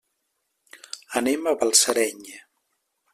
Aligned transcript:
Anem 1.21 1.45
a 1.51 1.55
Balsareny. 1.65 2.25